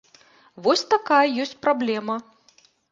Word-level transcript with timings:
Вось 0.67 0.83
такая 0.95 1.21
ёсць 1.45 1.57
праблема. 1.67 2.15